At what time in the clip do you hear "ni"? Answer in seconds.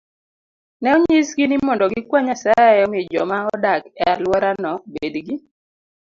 1.47-1.55